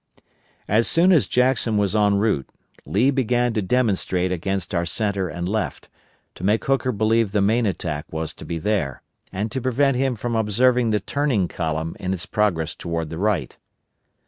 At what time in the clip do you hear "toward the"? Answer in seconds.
12.73-13.19